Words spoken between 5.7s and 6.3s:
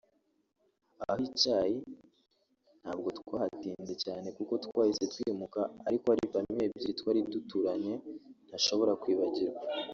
ariko hari